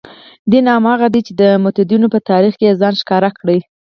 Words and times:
دین 0.51 0.65
هماغه 0.75 1.07
دی 1.13 1.21
چې 1.27 1.33
د 1.41 1.43
متدینو 1.63 2.07
په 2.13 2.19
تاریخ 2.29 2.53
کې 2.57 2.65
یې 2.69 2.77
ځان 2.81 2.93
ښکاره 3.01 3.29
کړی. 3.39 3.59